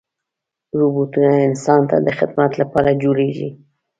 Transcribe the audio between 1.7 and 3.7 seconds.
ته د خدمت لپاره جوړېږي.